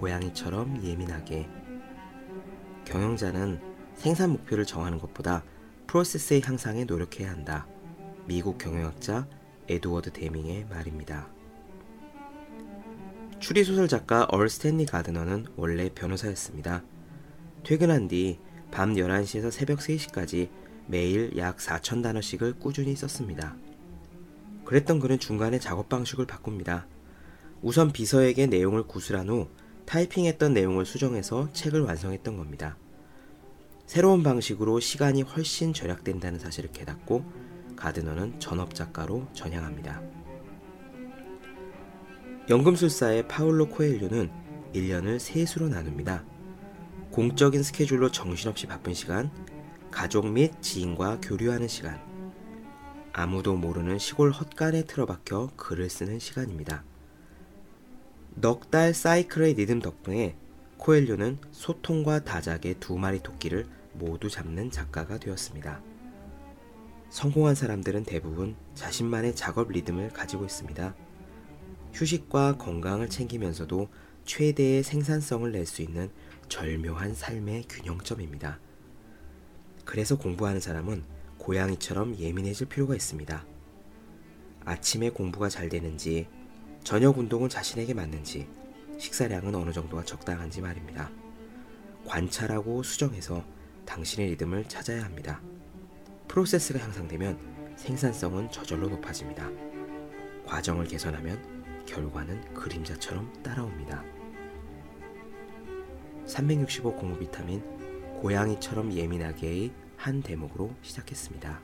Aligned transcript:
고양이처럼 0.00 0.82
예민하게. 0.82 1.48
경영자는 2.84 3.60
생산 3.94 4.30
목표를 4.30 4.66
정하는 4.66 4.98
것보다 4.98 5.44
프로세스의 5.86 6.42
향상에 6.42 6.84
노력해야 6.84 7.30
한다. 7.30 7.66
미국 8.26 8.58
경영학자 8.58 9.28
에드워드 9.68 10.12
데밍의 10.12 10.66
말입니다. 10.68 11.28
추리소설 13.38 13.88
작가 13.88 14.26
얼 14.30 14.48
스탠리 14.48 14.86
가드너는 14.86 15.46
원래 15.56 15.88
변호사였습니다. 15.94 16.82
퇴근한 17.62 18.08
뒤 18.08 18.38
밤 18.70 18.94
11시에서 18.94 19.50
새벽 19.50 19.80
3시까지 19.80 20.48
매일 20.86 21.36
약 21.36 21.58
4천 21.58 22.02
단어씩을 22.02 22.54
꾸준히 22.54 22.94
썼습니다. 22.94 23.56
그랬던 24.64 25.00
그는 25.00 25.18
중간에 25.18 25.58
작업 25.58 25.88
방식을 25.88 26.26
바꿉니다. 26.26 26.86
우선 27.62 27.92
비서에게 27.92 28.46
내용을 28.46 28.84
구술한 28.84 29.28
후 29.28 29.48
타이핑했던 29.90 30.54
내용을 30.54 30.86
수정해서 30.86 31.52
책을 31.52 31.80
완성했던 31.80 32.36
겁니다. 32.36 32.76
새로운 33.86 34.22
방식으로 34.22 34.78
시간이 34.78 35.22
훨씬 35.22 35.72
절약된다는 35.72 36.38
사실을 36.38 36.70
깨닫고 36.70 37.24
가드너는 37.74 38.38
전업작가로 38.38 39.26
전향합니다. 39.32 40.00
연금술사의 42.48 43.26
파울로 43.26 43.68
코엘류는 43.68 44.30
1년을 44.74 45.18
세수로 45.18 45.68
나눕니다. 45.68 46.24
공적인 47.10 47.64
스케줄로 47.64 48.12
정신없이 48.12 48.68
바쁜 48.68 48.94
시간, 48.94 49.28
가족 49.90 50.28
및 50.28 50.52
지인과 50.62 51.18
교류하는 51.20 51.66
시간, 51.66 52.00
아무도 53.12 53.56
모르는 53.56 53.98
시골 53.98 54.30
헛간에 54.30 54.84
틀어박혀 54.84 55.50
글을 55.56 55.90
쓰는 55.90 56.20
시간입니다. 56.20 56.84
넉 58.36 58.70
달 58.70 58.94
사이클의 58.94 59.54
리듬 59.54 59.80
덕분에 59.80 60.36
코엘류는 60.78 61.38
소통과 61.50 62.24
다작의 62.24 62.76
두 62.80 62.96
마리 62.96 63.20
토끼를 63.20 63.66
모두 63.92 64.30
잡는 64.30 64.70
작가가 64.70 65.18
되었습니다. 65.18 65.82
성공한 67.10 67.54
사람들은 67.54 68.04
대부분 68.04 68.56
자신만의 68.74 69.34
작업 69.34 69.70
리듬을 69.70 70.10
가지고 70.10 70.44
있습니다. 70.44 70.94
휴식과 71.92 72.56
건강을 72.56 73.10
챙기면서도 73.10 73.88
최대의 74.24 74.84
생산성을 74.84 75.50
낼 75.50 75.66
수 75.66 75.82
있는 75.82 76.08
절묘한 76.48 77.14
삶의 77.14 77.64
균형점입니다. 77.68 78.60
그래서 79.84 80.16
공부하는 80.16 80.60
사람은 80.60 81.02
고양이처럼 81.38 82.16
예민해질 82.16 82.68
필요가 82.68 82.94
있습니다. 82.94 83.44
아침에 84.64 85.10
공부가 85.10 85.48
잘 85.48 85.68
되는지, 85.68 86.28
저녁 86.82 87.18
운동은 87.18 87.48
자신에게 87.48 87.94
맞는지, 87.94 88.48
식사량은 88.98 89.54
어느 89.54 89.72
정도가 89.72 90.04
적당한지 90.04 90.60
말입니다. 90.60 91.10
관찰하고 92.06 92.82
수정해서 92.82 93.44
당신의 93.86 94.30
리듬을 94.30 94.64
찾아야 94.68 95.04
합니다. 95.04 95.40
프로세스가 96.28 96.78
향상되면 96.80 97.74
생산성은 97.76 98.50
저절로 98.50 98.88
높아집니다. 98.88 99.48
과정을 100.46 100.86
개선하면 100.86 101.84
결과는 101.86 102.54
그림자처럼 102.54 103.42
따라옵니다. 103.42 104.04
365 106.26 106.94
공부 106.94 107.18
비타민 107.18 107.62
고양이처럼 108.20 108.92
예민하게의 108.92 109.72
한 109.96 110.22
대목으로 110.22 110.74
시작했습니다. 110.82 111.60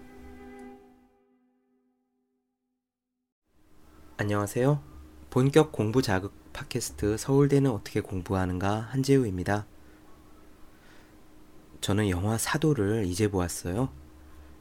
안녕하세요. 4.19 4.96
본격 5.37 5.71
공부 5.71 6.01
자극 6.01 6.33
팟캐스트 6.55 7.19
서울대는 7.19 7.71
어떻게 7.71 8.01
공부하는가 8.01 8.89
한재우입니다. 8.91 9.67
저는 11.83 12.09
영화 12.09 12.39
사도를 12.39 13.05
이제 13.05 13.29
보았어요. 13.29 13.91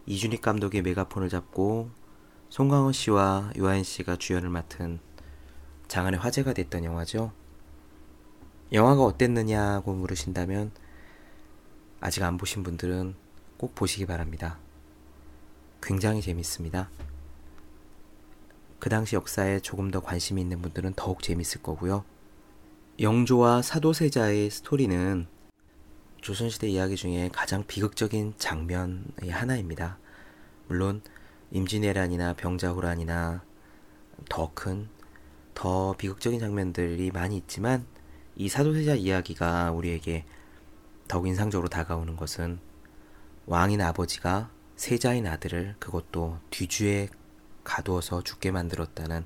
이준익 0.06 0.42
감독의 0.42 0.82
메가폰을 0.82 1.30
잡고 1.30 1.92
송강호 2.50 2.92
씨와 2.92 3.54
유아인 3.56 3.86
씨가 3.86 4.18
주연을 4.18 4.50
맡은 4.50 5.00
장안의 5.88 6.20
화제가 6.20 6.52
됐던 6.52 6.84
영화죠. 6.84 7.32
영화가 8.74 9.02
어땠느냐고 9.02 9.94
물으신다면 9.94 10.74
아직 12.02 12.22
안 12.22 12.36
보신 12.36 12.64
분들은 12.64 13.16
꼭 13.56 13.76
보시기 13.76 14.06
바랍니다. 14.06 14.60
굉장히 15.82 16.22
재밌습니다. 16.22 16.90
그 18.86 18.90
당시 18.90 19.16
역사에 19.16 19.62
조금 19.62 19.90
더 19.90 20.00
관심이 20.00 20.40
있는 20.40 20.62
분들은 20.62 20.94
더욱 20.96 21.24
재밌을 21.24 21.64
거고요. 21.64 22.06
영조와 23.00 23.64
사도세자의 23.64 24.52
스토리는 24.52 25.26
조선시대 26.22 26.70
이야기 26.70 26.96
중에 26.96 27.32
가장 27.34 27.64
비극적인 27.66 28.36
장면의 28.38 29.32
하나입니다. 29.32 29.98
물론 30.68 31.02
임진왜란이나 31.50 32.34
병자호란이나 32.36 33.44
더 34.30 34.52
큰, 34.54 34.88
더 35.56 35.96
비극적인 35.98 36.40
장면들이 36.40 37.10
많이 37.10 37.38
있지만 37.38 37.88
이 38.36 38.50
사도세자 38.50 38.94
이야기가 38.94 39.72
우리에게 39.72 40.26
더욱 41.08 41.26
인상적으로 41.26 41.70
다가오는 41.70 42.16
것은 42.18 42.60
왕인 43.48 43.82
아버지가 43.82 44.52
세자인 44.76 45.26
아들을 45.26 45.78
그것도 45.80 46.38
뒤주에 46.52 47.10
가두어서 47.66 48.24
죽게 48.24 48.52
만들었다는 48.52 49.26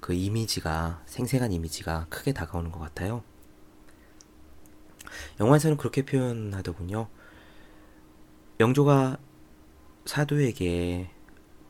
그 0.00 0.12
이미지가 0.12 1.02
생생한 1.06 1.52
이미지가 1.52 2.08
크게 2.10 2.34
다가오는 2.34 2.70
것 2.70 2.78
같아요. 2.78 3.24
영화에서는 5.40 5.78
그렇게 5.78 6.04
표현하더군요. 6.04 7.08
영조가 8.60 9.16
사도에게 10.04 11.10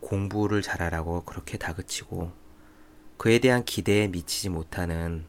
공부를 0.01 0.63
잘하라고 0.63 1.25
그렇게 1.25 1.59
다그치고 1.59 2.33
그에 3.17 3.39
대한 3.39 3.65
기대에 3.65 4.09
미치지 4.09 4.49
못하는 4.49 5.27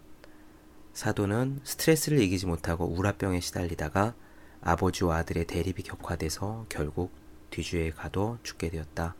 사도는 0.94 1.62
스트레스를 1.64 2.20
이기지 2.22 2.46
못하고 2.46 2.86
우라병에 2.86 3.40
시달리다가 3.40 4.14
아버지와 4.62 5.18
아들의 5.18 5.46
대립이 5.46 5.84
격화돼서 5.84 6.66
결국 6.70 7.12
뒤주에 7.50 7.92
가둬 7.92 8.38
죽게 8.44 8.70
되었다. 8.70 9.16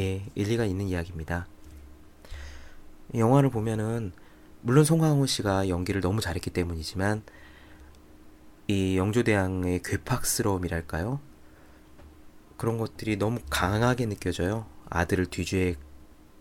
예, 0.00 0.24
일리가 0.34 0.64
있는 0.64 0.88
이야기입니다. 0.88 1.46
영화를 3.14 3.50
보면은 3.50 4.12
물론 4.62 4.82
송강호 4.84 5.26
씨가 5.26 5.68
연기를 5.68 6.00
너무 6.00 6.22
잘했기 6.22 6.48
때문이지만 6.50 7.22
이 8.66 8.96
영조대왕의 8.96 9.82
괴팍스러움이랄까요? 9.82 11.20
그런 12.56 12.78
것들이 12.78 13.16
너무 13.16 13.40
강하게 13.50 14.06
느껴져요. 14.06 14.66
아들을 14.88 15.26
뒤주에 15.26 15.76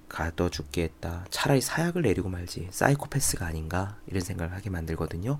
가둬 0.07 0.49
죽게 0.49 0.83
했다. 0.83 1.25
차라리 1.29 1.59
사약을 1.59 2.03
내리고 2.03 2.29
말지. 2.29 2.69
사이코패스가 2.71 3.45
아닌가? 3.45 3.97
이런 4.07 4.21
생각을 4.21 4.53
하게 4.53 4.69
만들거든요. 4.69 5.39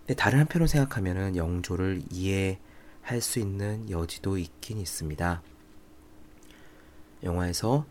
근데 0.00 0.14
다른 0.14 0.40
한편으로 0.40 0.66
생각하면은 0.66 1.36
영조를 1.36 2.02
이해할 2.10 3.20
수 3.20 3.38
있는 3.38 3.88
여지도 3.90 4.38
있긴 4.38 4.78
있습니다. 4.78 5.42
영화에서 7.22 7.86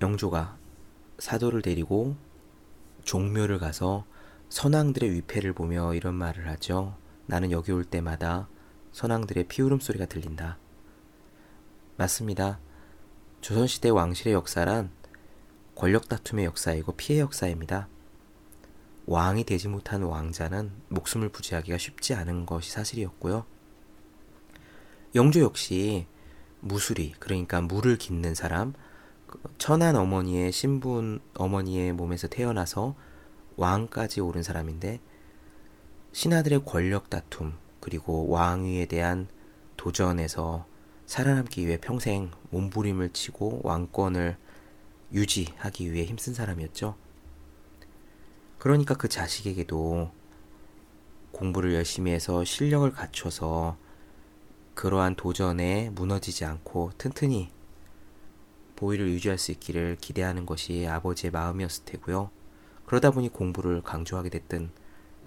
영조가 0.00 0.56
사도를 1.18 1.62
데리고 1.62 2.16
종묘를 3.04 3.58
가서 3.58 4.04
선왕들의 4.48 5.10
위패를 5.12 5.52
보며 5.52 5.94
이런 5.94 6.14
말을 6.14 6.48
하죠. 6.48 6.96
나는 7.26 7.50
여기 7.50 7.72
올 7.72 7.84
때마다 7.84 8.48
선왕들의 8.92 9.48
피울음 9.48 9.80
소리가 9.80 10.06
들린다. 10.06 10.58
맞습니다. 11.96 12.60
조선시대 13.40 13.90
왕실의 13.90 14.34
역사란 14.34 14.90
권력 15.74 16.08
다툼의 16.08 16.44
역사이고 16.44 16.92
피해 16.92 17.20
역사입니다. 17.20 17.88
왕이 19.06 19.44
되지 19.44 19.68
못한 19.68 20.02
왕자는 20.02 20.72
목숨을 20.88 21.30
부지하기가 21.30 21.78
쉽지 21.78 22.14
않은 22.14 22.46
것이 22.46 22.70
사실이었고요. 22.70 23.46
영조 25.14 25.40
역시 25.40 26.06
무술이, 26.60 27.14
그러니까 27.18 27.60
물을 27.60 27.96
깃는 27.96 28.34
사람, 28.34 28.74
그 29.26 29.40
천한 29.58 29.94
어머니의 29.96 30.52
신분 30.52 31.20
어머니의 31.34 31.92
몸에서 31.92 32.28
태어나서 32.28 32.94
왕까지 33.56 34.20
오른 34.20 34.42
사람인데 34.42 35.00
신하들의 36.12 36.64
권력 36.64 37.10
다툼 37.10 37.54
그리고 37.80 38.28
왕위에 38.28 38.86
대한 38.86 39.28
도전에서 39.76 40.66
살아남기 41.06 41.66
위해 41.66 41.78
평생 41.80 42.30
몸부림을 42.50 43.10
치고 43.10 43.60
왕권을 43.64 44.36
유지하기 45.12 45.92
위해 45.92 46.04
힘쓴 46.04 46.34
사람이었죠. 46.34 46.96
그러니까 48.58 48.94
그 48.94 49.08
자식에게도 49.08 50.10
공부를 51.32 51.74
열심히 51.74 52.12
해서 52.12 52.44
실력을 52.44 52.90
갖춰서 52.92 53.76
그러한 54.78 55.16
도전에 55.16 55.90
무너지지 55.90 56.44
않고 56.44 56.92
튼튼히 56.98 57.50
보위를 58.76 59.08
유지할 59.08 59.36
수 59.36 59.50
있기를 59.50 59.96
기대하는 60.00 60.46
것이 60.46 60.86
아버지의 60.86 61.32
마음이었을 61.32 61.84
테고요. 61.84 62.30
그러다 62.86 63.10
보니 63.10 63.30
공부를 63.30 63.82
강조하게 63.82 64.28
됐던 64.28 64.70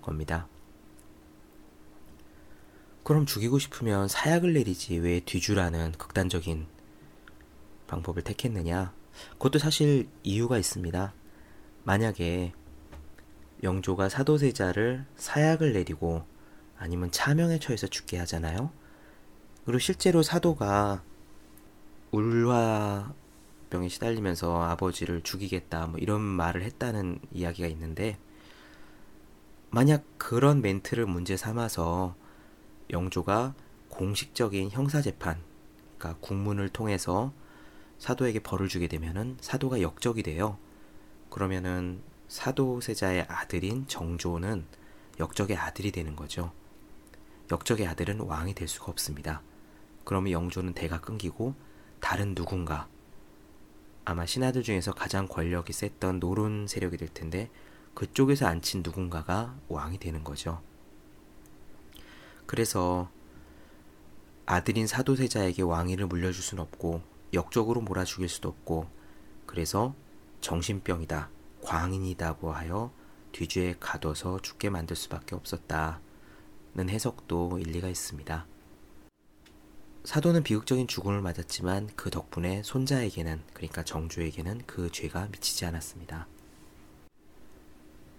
겁니다. 0.02 0.48
그럼 3.04 3.26
죽이고 3.26 3.60
싶으면 3.60 4.08
사약을 4.08 4.54
내리지 4.54 4.96
왜 5.00 5.20
뒤주라는 5.20 5.92
극단적인 5.98 6.68
방법을 7.88 8.22
택했느냐? 8.22 8.94
그것도 9.34 9.60
사실 9.60 10.08
이유가 10.24 10.58
있습니다. 10.58 11.14
만약에 11.84 12.54
영조가 13.64 14.08
사도세자를 14.08 15.06
사약을 15.18 15.74
내리고 15.74 16.24
아니면 16.78 17.12
차명에 17.12 17.60
처해서 17.60 17.88
죽게 17.88 18.18
하잖아요. 18.20 18.72
그리고 19.72 19.80
실제로 19.80 20.22
사도가 20.22 21.02
울화병에 22.12 23.88
시달리면서 23.88 24.64
아버지를 24.64 25.22
죽이겠다 25.22 25.88
뭐 25.88 25.98
이런 25.98 26.20
말을 26.20 26.64
했다는 26.64 27.20
이야기가 27.32 27.70
있는데 27.70 28.20
만약 29.70 30.04
그런 30.18 30.62
멘트를 30.62 31.06
문제 31.06 31.38
삼아서 31.38 32.16
영조가 32.90 33.56
공식적인 33.88 34.72
형사 34.72 35.02
재판, 35.02 35.42
그러니까 35.98 36.20
국문을 36.20 36.68
통해서 36.68 37.32
사도에게 37.98 38.40
벌을 38.40 38.68
주게 38.68 38.90
되면은 38.90 39.38
사도가 39.40 39.80
역적이 39.80 40.24
돼요. 40.24 40.58
그러면은 41.30 42.02
사도세자의 42.28 43.28
아들인 43.30 43.88
정조는 43.88 44.66
역적의 45.22 45.56
아들이 45.56 45.94
되는 45.94 46.18
거죠. 46.18 46.52
역적의 47.50 47.88
아들은 47.88 48.20
왕이 48.20 48.54
될 48.54 48.68
수가 48.68 48.92
없습니다. 48.92 49.42
그러면 50.04 50.32
영조는 50.32 50.74
대가 50.74 51.00
끊기고 51.00 51.56
다른 52.00 52.36
누군가 52.36 52.88
아마 54.04 54.26
신하들 54.26 54.64
중에서 54.64 54.94
가장 54.94 55.28
권력이 55.28 55.74
셌던 55.74 56.20
노론 56.20 56.68
세력이 56.68 56.98
될 56.98 57.10
텐데 57.10 57.50
그쪽에서 57.94 58.48
앉힌 58.48 58.82
누군가가 58.84 59.56
왕이 59.68 60.00
되는 60.00 60.24
거죠. 60.24 60.62
그래서 62.46 63.10
아들인 64.46 64.88
사도세자에게 64.88 65.62
왕위를 65.62 66.08
물려줄 66.08 66.44
수는 66.44 66.64
없고 66.64 67.02
역적으로 67.34 67.82
몰아 67.82 68.04
죽일 68.04 68.28
수도 68.28 68.50
없고 68.50 68.90
그래서 69.46 69.96
정신병이다 70.42 71.30
광인이다고 71.62 72.52
하여 72.52 72.92
뒤주에 73.32 73.76
가둬서 73.80 74.42
죽게 74.42 74.70
만들 74.70 74.96
수밖에 74.96 75.36
없었다는 75.36 76.00
해석도 76.90 77.60
일리가 77.60 77.88
있습니다. 77.88 78.46
사도는 80.04 80.42
비극적인 80.42 80.88
죽음을 80.88 81.22
맞았지만 81.22 81.92
그 81.96 82.10
덕분에 82.10 82.64
손자에게는 82.64 83.44
그러니까 83.54 83.84
정조에게는 83.84 84.64
그 84.66 84.92
죄가 84.92 85.28
미치지 85.32 85.66
않았습니다. 85.66 86.28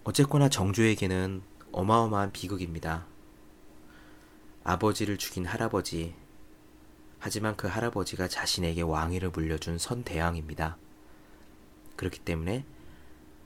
어쨌거나 0.05 0.47
정조에게는 0.47 1.41
어마어마한 1.73 2.31
비극입니다. 2.31 3.05
아버지를 4.63 5.17
죽인 5.17 5.45
할아버지. 5.45 6.15
하지만 7.19 7.57
그 7.57 7.67
할아버지가 7.67 8.29
자신에게 8.29 8.81
왕위를 8.81 9.31
물려준 9.31 9.77
선대왕입니다. 9.77 10.77
그렇기 11.97 12.19
때문에 12.19 12.65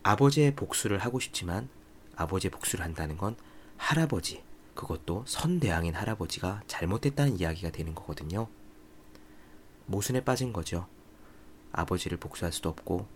아버지의 0.03 0.55
복수를 0.55 0.99
하고 0.99 1.19
싶지만 1.19 1.69
아버지의 2.15 2.51
복수를 2.51 2.85
한다는 2.85 3.17
건 3.17 3.35
할아버지, 3.77 4.43
그것도 4.77 5.23
선대왕인 5.25 5.95
할아버지가 5.95 6.61
잘못했다는 6.67 7.39
이야기가 7.39 7.71
되는 7.71 7.95
거거든요. 7.95 8.47
모순에 9.87 10.23
빠진 10.23 10.53
거죠. 10.53 10.87
아버지를 11.71 12.19
복수할 12.19 12.53
수도 12.53 12.69
없고, 12.69 13.07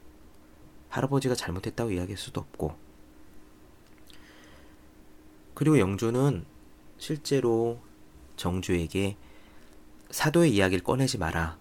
할아버지가 0.90 1.36
잘못했다고 1.36 1.92
이야기할 1.92 2.18
수도 2.18 2.42
없고. 2.42 2.76
그리고 5.54 5.78
영조는 5.78 6.46
실제로 6.98 7.80
정주에게 8.38 9.16
사도의 10.10 10.56
이야기를 10.56 10.84
꺼내지 10.84 11.20
마라. 11.20 11.60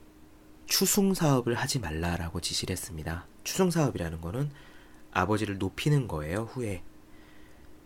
추승 0.64 1.12
사업을 1.12 1.54
하지 1.54 1.78
말라라고 1.78 2.40
지시를 2.40 2.72
했습니다. 2.72 3.26
추승 3.44 3.70
사업이라는 3.70 4.22
거는 4.22 4.50
아버지를 5.10 5.58
높이는 5.58 6.08
거예요, 6.08 6.48
후에. 6.52 6.82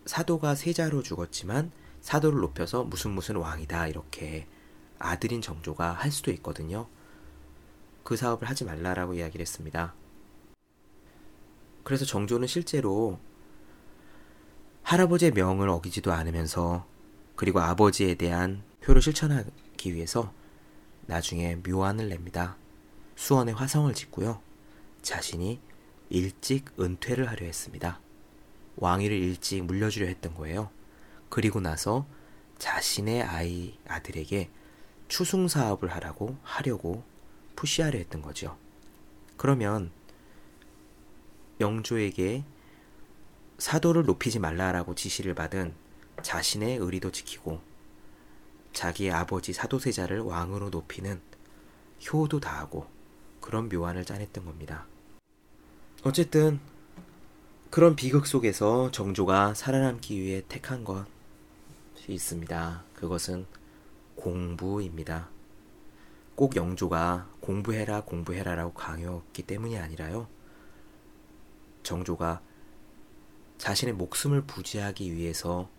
사도가 0.05 0.55
세자로 0.55 1.03
죽었지만 1.03 1.71
사도를 2.05 2.39
높여서 2.39 2.83
무슨 2.83 3.11
무슨 3.11 3.35
왕이다 3.37 3.87
이렇게 3.87 4.47
아들인 4.99 5.41
정조가 5.41 5.93
할 5.93 6.11
수도 6.11 6.29
있거든요. 6.33 6.87
그 8.03 8.15
사업을 8.15 8.47
하지 8.47 8.63
말라라고 8.63 9.15
이야기를 9.15 9.41
했습니다. 9.41 9.95
그래서 11.83 12.05
정조는 12.05 12.47
실제로 12.47 13.17
할아버지의 14.83 15.31
명을 15.31 15.67
어기지도 15.67 16.13
않으면서 16.13 16.85
그리고 17.35 17.59
아버지에 17.59 18.13
대한 18.13 18.61
표를 18.81 19.01
실천하기 19.01 19.95
위해서 19.95 20.31
나중에 21.07 21.55
묘안을 21.55 22.09
냅니다. 22.09 22.55
수원에 23.15 23.51
화성을 23.51 23.91
짓고요. 23.95 24.39
자신이 25.01 25.59
일찍 26.09 26.65
은퇴를 26.79 27.27
하려 27.27 27.47
했습니다. 27.47 27.99
왕위를 28.75 29.17
일찍 29.17 29.63
물려주려 29.63 30.05
했던 30.05 30.35
거예요. 30.35 30.69
그리고 31.29 31.59
나서 31.59 32.05
자신의 32.57 33.23
아이 33.23 33.77
아들에게 33.87 34.49
추승 35.07 35.47
사업을 35.47 35.91
하라고 35.93 36.37
하려고 36.43 37.03
푸시하려 37.55 37.97
했던 37.97 38.21
거죠. 38.21 38.57
그러면 39.37 39.91
영조에게 41.59 42.43
사도를 43.57 44.03
높이지 44.03 44.39
말라라고 44.39 44.95
지시를 44.95 45.35
받은 45.35 45.73
자신의 46.21 46.77
의리도 46.77 47.11
지키고 47.11 47.61
자기의 48.73 49.11
아버지 49.11 49.53
사도세자를 49.53 50.19
왕으로 50.19 50.69
높이는 50.69 51.21
효도 52.11 52.39
다하고 52.39 52.87
그런 53.39 53.69
묘안을 53.69 54.05
짜냈던 54.05 54.45
겁니다. 54.45 54.85
어쨌든 56.03 56.59
그런 57.69 57.95
비극 57.95 58.27
속에서 58.27 58.91
정조가 58.91 59.53
살아남기 59.53 60.19
위해 60.19 60.43
택한 60.47 60.83
것 60.83 61.05
이 62.07 62.13
있습니다. 62.13 62.83
그것은 62.93 63.45
공부입니다. 64.15 65.29
꼭 66.35 66.55
영조가 66.55 67.29
공부해라 67.39 68.01
공부해라라고 68.01 68.73
강요했기 68.73 69.43
때문이 69.43 69.77
아니라요. 69.77 70.27
정조가 71.83 72.41
자신의 73.57 73.93
목숨을 73.95 74.43
부지하기 74.43 75.13
위해서 75.13 75.69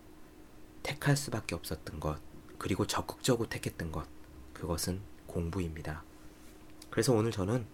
택할 0.83 1.15
수밖에 1.15 1.53
없었던 1.53 1.99
것 1.99 2.19
그리고 2.57 2.87
적극적으로 2.87 3.47
택했던 3.49 3.91
것, 3.91 4.07
그것은 4.53 5.01
공부입니다. 5.27 6.03
그래서 6.89 7.13
오늘 7.13 7.31
저는 7.31 7.65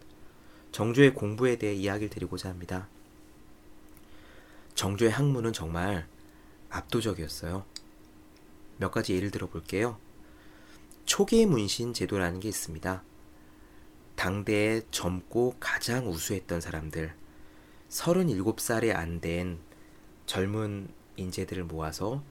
정조의 0.72 1.14
공부에 1.14 1.58
대해 1.58 1.74
이야기를 1.74 2.10
드리고자 2.10 2.50
합니다. 2.50 2.88
정조의 4.76 5.12
학문은 5.12 5.54
정말 5.54 6.08
압도적이었어요. 6.70 7.64
몇 8.78 8.92
가지 8.92 9.16
예를 9.16 9.32
들어 9.32 9.48
볼게요. 9.48 9.98
초기 11.06 11.46
문신 11.46 11.94
제도라는 11.94 12.40
게 12.40 12.50
있습니다. 12.50 13.04
당대에 14.16 14.82
젊고 14.92 15.56
가장 15.60 16.08
우수했던 16.08 16.62
사람들, 16.62 17.14
37살이 17.90 18.96
안된 18.96 19.60
젊은 20.26 20.88
인재들을 21.18 21.66
모아서 21.66 22.24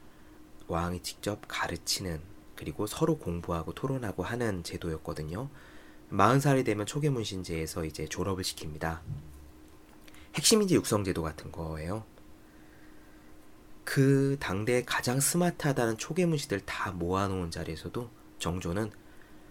왕이 0.69 1.03
직접 1.03 1.41
가르치는 1.47 2.21
그리고 2.57 2.87
서로 2.87 3.19
공부하고 3.19 3.75
토론하고 3.75 4.23
하는 4.23 4.63
제도였거든요. 4.63 5.49
40살이 6.11 6.65
되면 6.65 6.87
초계 6.87 7.11
문신제에서 7.11 7.85
이제 7.85 8.07
졸업을 8.07 8.45
시킵니다. 8.45 9.01
핵심인지 10.35 10.75
육성 10.75 11.05
제도 11.05 11.23
같은 11.23 11.51
거예요. 11.53 12.05
그 13.85 14.37
당대에 14.41 14.85
가장 14.85 15.21
스마트하다는 15.21 15.99
초계문시들 15.99 16.61
다 16.61 16.93
모아놓은 16.93 17.51
자리에서도 17.51 18.11
정조는 18.39 18.91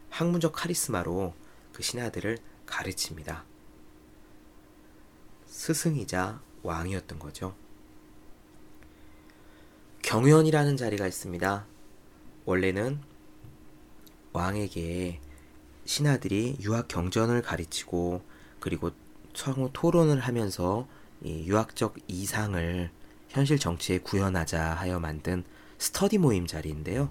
학문적 0.09 0.53
카리스마로 0.53 1.33
그 1.73 1.83
신하들을 1.83 2.37
가르칩니다. 2.65 3.45
스승이자 5.45 6.41
왕이었던 6.63 7.19
거죠. 7.19 7.55
경연이라는 10.01 10.77
자리가 10.77 11.07
있습니다. 11.07 11.65
원래는 12.45 12.99
왕에게 14.33 15.19
신하들이 15.85 16.57
유학 16.61 16.87
경전을 16.87 17.41
가르치고 17.41 18.21
그리고 18.59 18.91
성우 19.33 19.69
토론을 19.73 20.19
하면서 20.19 20.87
유학적 21.23 21.95
이상을 22.07 22.91
현실 23.31 23.57
정치에 23.57 23.99
구현하자 23.99 24.73
하여 24.73 24.99
만든 24.99 25.45
스터디 25.77 26.17
모임 26.17 26.47
자리인데요. 26.47 27.09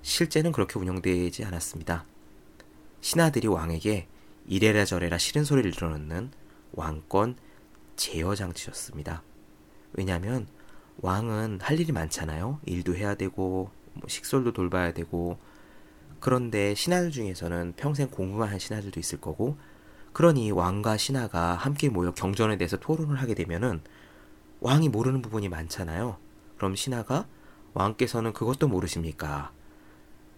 실제는 0.00 0.52
그렇게 0.52 0.78
운영되지 0.78 1.44
않았습니다. 1.44 2.06
신하들이 3.02 3.46
왕에게 3.46 4.08
이래라 4.46 4.86
저래라 4.86 5.18
싫은 5.18 5.44
소리를 5.44 5.70
들어놓는 5.72 6.30
왕권 6.72 7.36
제어 7.96 8.34
장치였습니다. 8.34 9.22
왜냐하면 9.92 10.46
왕은 11.02 11.58
할 11.60 11.78
일이 11.78 11.92
많잖아요. 11.92 12.60
일도 12.64 12.96
해야 12.96 13.14
되고 13.14 13.70
뭐 13.92 14.08
식솔도 14.08 14.54
돌봐야 14.54 14.94
되고 14.94 15.38
그런데 16.20 16.74
신하들 16.74 17.10
중에서는 17.10 17.74
평생 17.76 18.08
공부만 18.08 18.48
한 18.48 18.58
신하들도 18.58 18.98
있을 18.98 19.20
거고 19.20 19.58
그러니 20.14 20.52
왕과 20.52 20.96
신하가 20.96 21.54
함께 21.54 21.90
모여 21.90 22.12
경전에 22.12 22.56
대해서 22.56 22.78
토론을 22.78 23.20
하게 23.20 23.34
되면은 23.34 23.82
왕이 24.60 24.88
모르는 24.88 25.22
부분이 25.22 25.48
많잖아요. 25.48 26.18
그럼 26.56 26.74
신하가 26.74 27.26
왕께서는 27.74 28.32
그것도 28.32 28.68
모르십니까? 28.68 29.52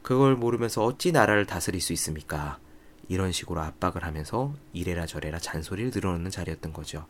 그걸 0.02 0.36
모르면서 0.36 0.84
어찌 0.84 1.12
나라를 1.12 1.46
다스릴 1.46 1.80
수 1.80 1.92
있습니까? 1.94 2.58
이런 3.08 3.32
식으로 3.32 3.60
압박을 3.60 4.04
하면서 4.04 4.54
이래라 4.72 5.06
저래라 5.06 5.38
잔소리를 5.38 5.90
늘어놓는 5.94 6.30
자리였던 6.30 6.72
거죠. 6.72 7.06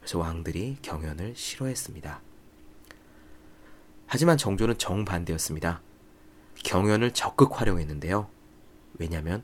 그래서 0.00 0.18
왕들이 0.18 0.78
경연을 0.82 1.34
싫어했습니다. 1.36 2.20
하지만 4.06 4.36
정조는 4.36 4.78
정반대였습니다. 4.78 5.82
경연을 6.62 7.12
적극 7.12 7.60
활용했는데요. 7.60 8.28
왜냐하면 8.98 9.42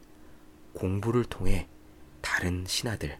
공부를 0.75 1.25
통해 1.25 1.69
다른 2.21 2.65
신하들, 2.67 3.19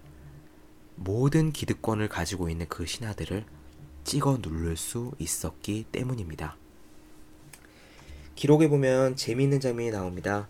모든 1.03 1.51
기득권을 1.51 2.11
가지고 2.11 2.51
있는 2.51 2.67
그 2.69 2.85
신하들을 2.85 3.47
찍어 4.05 4.39
누를 4.43 4.77
수 4.77 5.13
있었기 5.19 5.87
때문입니다. 5.91 6.57
기록에 8.35 8.69
보면 8.69 9.17
재미있는 9.17 9.61
장면이 9.61 9.93
나옵니다. 9.93 10.47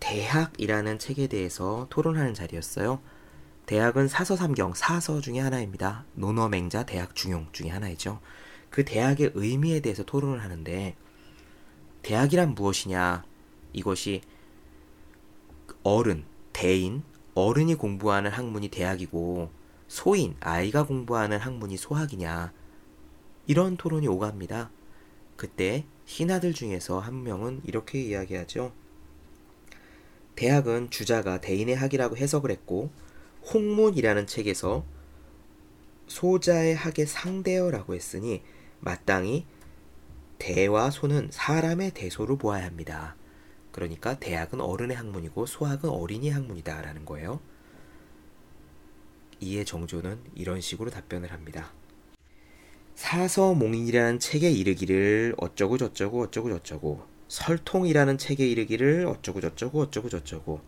대학이라는 0.00 0.98
책에 0.98 1.28
대해서 1.28 1.86
토론하는 1.88 2.34
자리였어요. 2.34 3.00
대학은 3.66 4.08
사서 4.08 4.34
삼경, 4.34 4.74
사서 4.74 5.20
중에 5.20 5.38
하나입니다. 5.38 6.04
논어맹자, 6.14 6.84
대학 6.84 7.14
중용 7.14 7.46
중에 7.52 7.68
하나이죠. 7.68 8.20
그 8.70 8.84
대학의 8.84 9.30
의미에 9.34 9.78
대해서 9.78 10.02
토론을 10.02 10.42
하는데 10.42 10.96
대학이란 12.02 12.56
무엇이냐? 12.56 13.22
이것이 13.72 14.22
어른, 15.84 16.24
대인, 16.52 17.04
어른이 17.34 17.76
공부하는 17.76 18.30
학문이 18.30 18.68
대학이고 18.68 19.50
소인, 19.88 20.36
아이가 20.40 20.86
공부하는 20.86 21.38
학문이 21.38 21.76
소학이냐. 21.76 22.52
이런 23.46 23.76
토론이 23.76 24.08
오갑니다. 24.08 24.70
그때 25.36 25.84
신하들 26.06 26.52
중에서 26.52 26.98
한 26.98 27.22
명은 27.22 27.62
이렇게 27.64 28.00
이야기하죠. 28.00 28.72
대학은 30.36 30.90
주자가 30.90 31.40
대인의 31.40 31.74
학이라고 31.76 32.16
해석을 32.16 32.50
했고 32.50 32.90
홍문이라는 33.52 34.26
책에서 34.26 34.84
소자의 36.06 36.74
학의 36.74 37.06
상대어라고 37.06 37.94
했으니 37.94 38.42
마땅히 38.80 39.46
대와 40.38 40.90
소는 40.90 41.28
사람의 41.30 41.92
대소로 41.92 42.36
보아야 42.36 42.66
합니다. 42.66 43.16
그러니까 43.72 44.18
대학은 44.18 44.60
어른의 44.60 44.96
학문이고 44.96 45.46
소학은 45.46 45.90
어린이 45.90 46.30
학문이다 46.30 46.82
라는 46.82 47.04
거예요. 47.04 47.40
이에 49.40 49.64
정조는 49.64 50.18
이런 50.34 50.60
식으로 50.60 50.90
답변을 50.90 51.32
합니다. 51.32 51.72
사서몽인이라는 52.94 54.20
책에 54.20 54.50
이르기를 54.50 55.34
어쩌고 55.38 55.78
저쩌고 55.78 56.22
어쩌고 56.24 56.50
저쩌고 56.50 57.02
설통이라는 57.28 58.18
책에 58.18 58.46
이르기를 58.46 59.06
어쩌고 59.06 59.40
저쩌고 59.40 59.80
어쩌고 59.80 60.08
저쩌고 60.10 60.60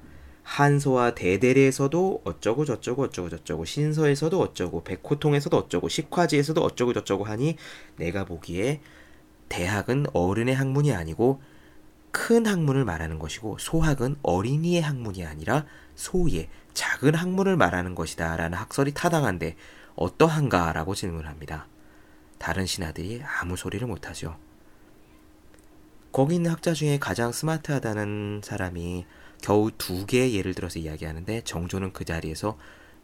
한서와 0.42 1.14
대대리에서도 1.14 2.22
어쩌고 2.24 2.64
저쩌고 2.64 3.04
어쩌고 3.04 3.30
저쩌고 3.30 3.64
신서에서도 3.64 4.40
어쩌고 4.40 4.84
백호통에서도 4.84 5.56
어쩌고 5.56 5.88
식화지에서도 5.88 6.60
어쩌고 6.60 6.92
저쩌고 6.94 7.24
하니 7.24 7.56
내가 7.96 8.24
보기에 8.24 8.80
대학은 9.48 10.06
어른의 10.12 10.54
학문이 10.54 10.92
아니고 10.92 11.40
큰 12.14 12.46
학문을 12.46 12.84
말하는 12.84 13.18
것이고 13.18 13.58
소학은 13.58 14.16
어린이의 14.22 14.80
학문이 14.80 15.26
아니라 15.26 15.66
소의 15.96 16.48
작은 16.72 17.16
학문을 17.16 17.56
말하는 17.56 17.96
것이다 17.96 18.36
라는 18.36 18.56
학설이 18.56 18.94
타당한데 18.94 19.56
어떠한가 19.96 20.72
라고 20.72 20.94
질문합니다. 20.94 21.66
다른 22.38 22.66
신하들이 22.66 23.20
아무 23.24 23.56
소리를 23.56 23.84
못하죠. 23.88 24.38
거기 26.12 26.36
있는 26.36 26.52
학자 26.52 26.72
중에 26.72 27.00
가장 27.00 27.32
스마트하다는 27.32 28.42
사람이 28.44 29.06
겨우 29.42 29.72
두 29.76 30.06
개의 30.06 30.36
예를 30.36 30.54
들어서 30.54 30.78
이야기하는데 30.78 31.40
정조는 31.42 31.92
그 31.92 32.04
자리에서 32.04 32.56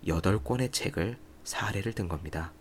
여덟 0.07 0.43
권의 0.43 0.71
책을 0.71 1.19
사례를 1.43 1.95
든 1.95 2.09
겁니다. 2.09 2.53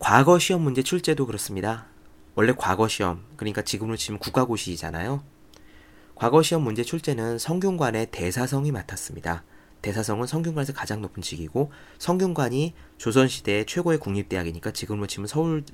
과거 0.00 0.40
시험 0.40 0.62
문제 0.62 0.82
출제도 0.82 1.26
그렇습니다. 1.26 1.91
원래 2.34 2.54
과거 2.56 2.88
시험, 2.88 3.24
그러니까 3.36 3.62
지금으로 3.62 3.96
치면 3.96 4.18
국가고시잖아요. 4.18 5.22
과거 6.14 6.42
시험 6.42 6.62
문제 6.62 6.82
출제는 6.82 7.38
성균관의 7.38 8.10
대사성이 8.10 8.72
맡았습니다. 8.72 9.44
대사성은 9.82 10.26
성균관에서 10.26 10.72
가장 10.72 11.02
높은 11.02 11.22
직이고 11.22 11.72
성균관이 11.98 12.74
조선시대 12.96 13.64
최고의 13.66 13.98
국립대학이니까 13.98 14.70
지금으로 14.70 15.06
치면 15.06 15.26
서울 15.26 15.64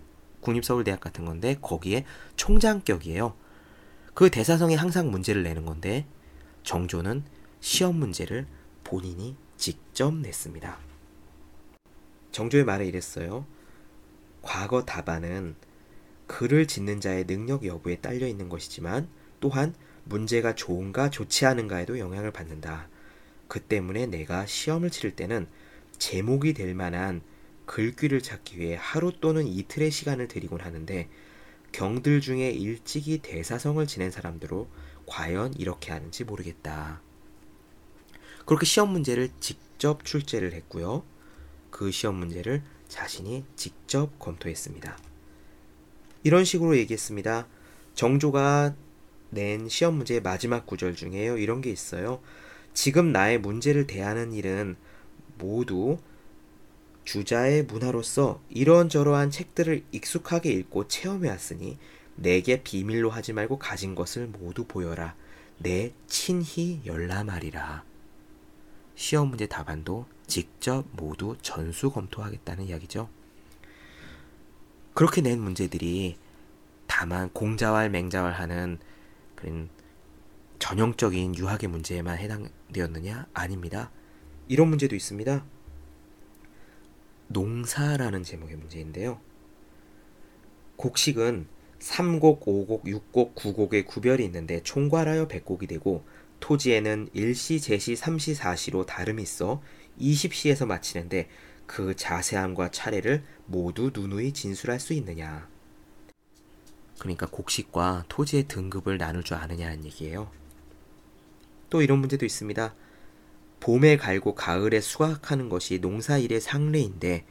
국립서울대학 0.41 1.01
같은 1.01 1.25
건데 1.25 1.57
거기에 1.61 2.05
총장격이에요. 2.37 3.37
그 4.15 4.31
대사성이 4.31 4.75
항상 4.75 5.11
문제를 5.11 5.43
내는 5.43 5.65
건데 5.65 6.07
정조는 6.65 7.25
시험 7.61 7.97
문제를 7.97 8.47
본인이 8.83 9.37
직접 9.57 10.15
냈습니다. 10.15 10.79
정조의 12.33 12.65
말에 12.65 12.87
이랬어요. 12.87 13.45
과거 14.43 14.85
답안은 14.85 15.57
글을 16.29 16.67
짓는 16.67 17.01
자의 17.01 17.27
능력 17.27 17.65
여부에 17.65 17.97
딸려 17.97 18.29
있는 18.29 18.49
것이지만 18.49 19.09
또한 19.41 19.75
문제가 20.05 20.55
좋은가 20.55 21.11
좋지 21.11 21.45
않은가에도 21.47 21.99
영향을 21.99 22.31
받는다. 22.31 22.89
그 23.49 23.61
때문에 23.61 24.07
내가 24.07 24.47
시험을 24.47 24.91
치를 24.91 25.17
때는 25.17 25.49
제목이 25.99 26.53
될 26.53 26.75
만한 26.75 27.23
글귀를 27.67 28.23
찾기 28.23 28.59
위해 28.59 28.77
하루 28.81 29.13
또는 29.21 29.47
이틀의 29.47 29.91
시간을 29.91 30.29
들이곤 30.29 30.61
하는데 30.61 31.09
경들 31.73 32.21
중에 32.21 32.51
일찍이 32.51 33.19
대사성을 33.19 33.85
지낸 33.87 34.11
사람들로 34.11 34.69
과연 35.07 35.55
이렇게 35.55 35.93
하는지 35.93 36.25
모르겠다. 36.25 37.01
그렇게 38.47 38.65
시험 38.65 38.91
문제를 38.93 39.31
직접 39.41 40.05
출제를 40.05 40.53
했고요. 40.53 41.05
그 41.71 41.91
시험 41.91 42.17
문제를 42.17 42.63
자신이 42.89 43.45
직접 43.57 44.19
검토했습니다. 44.19 45.08
이런 46.29 46.45
식으로 46.45 46.77
얘기했습니다. 46.77 47.47
정조가 47.95 48.75
낸 49.31 49.67
시험 49.67 49.95
문제의 49.95 50.21
마지막 50.21 50.67
구절 50.67 50.95
중에요. 50.95 51.39
이런 51.39 51.63
게 51.63 51.71
있어요. 51.71 52.21
지금 52.75 53.13
나의 53.13 53.39
문제를 53.39 53.87
대하는 53.87 54.35
일은 54.35 54.77
모두 55.39 55.97
주자의 57.05 57.63
문화로서 57.63 58.43
이런저러한 58.51 59.31
책들을 59.31 59.85
익숙하게 59.91 60.53
읽고 60.53 60.89
체험해 60.89 61.31
왔으니 61.31 61.79
내게 62.15 62.63
비밀로 62.63 63.09
하지 63.09 63.33
말고 63.33 63.59
가진 63.59 63.95
것을 63.95 64.27
모두 64.27 64.67
보여라. 64.67 65.15
내 65.57 65.95
친히 66.09 66.83
열람하리라. 66.85 67.85
시험 68.97 69.29
문제 69.29 69.47
답안도 69.47 70.05
직접 70.27 70.85
모두 70.93 71.39
전수 71.41 71.91
검토하겠다는 71.91 72.67
이야기죠. 72.67 73.09
그렇게 74.99 75.21
낸 75.21 75.41
문제들이 75.41 76.17
다만 76.89 77.31
공자왈 77.33 77.89
맹자왈 77.89 78.33
하는 78.33 78.81
그런 79.37 79.69
전형적인 80.59 81.37
유학의 81.37 81.71
문제에만 81.71 82.19
해당되었느냐? 82.19 83.29
아닙니다. 83.33 83.93
이런 84.49 84.67
문제도 84.67 84.97
있습니다. 84.97 85.45
농사라는 87.29 88.25
제목의 88.25 88.57
문제인데요. 88.57 89.21
곡식은 90.75 91.47
3곡, 91.79 92.41
5곡, 92.41 92.83
6곡, 92.83 93.37
9곡의 93.37 93.87
구별이 93.87 94.25
있는데 94.25 94.65
총괄하여 94.65 95.29
100곡이 95.29 95.69
되고 95.69 96.05
토지에는 96.41 97.11
1시, 97.15 97.63
제시, 97.63 97.95
3시, 97.95 98.37
4시로 98.41 98.85
다름이 98.85 99.23
있어 99.23 99.63
20시에서 100.01 100.67
마치는데 100.67 101.29
그 101.69 101.95
자세함과 101.95 102.71
차례를 102.71 103.23
모두 103.47 103.93
누누이 103.95 104.33
진술할 104.33 104.81
수 104.81 104.95
있느냐. 104.95 105.47
그러니까 106.99 107.27
곡식과 107.31 108.07
토지의 108.09 108.49
등급을 108.49 108.99
나눌 108.99 109.23
줄 109.23 109.37
아느냐는 109.37 109.85
얘기예요. 109.85 110.33
또 111.71 111.83
이런 111.83 111.99
문제도 112.01 112.27
있습니다. 112.27 112.75
봄에 113.61 113.97
갈고 113.99 114.35
가을에 114.35 114.81
수확하는 114.81 115.49
것이 115.49 115.79
농사일의 115.79 116.41
상례인데 116.41 117.27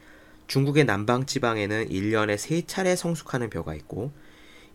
중국의 0.46 0.84
남방 0.84 1.26
지방에는 1.26 1.88
1년에 1.88 2.36
3차례 2.36 2.96
성숙하는 2.96 3.50
벼가 3.50 3.74
있고 3.74 4.12